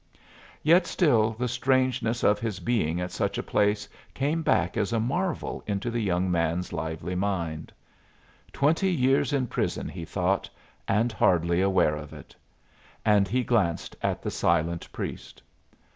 [0.63, 4.99] Yet still the strangeness of his being at such a place came back as a
[4.99, 7.71] marvel into the young man's lively mind.
[8.51, 10.49] Twenty years in prison, he thought,
[10.87, 12.35] and hardly aware of it!
[13.05, 15.43] And he glanced at the silent priest.